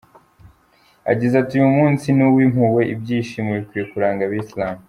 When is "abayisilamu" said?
4.25-4.79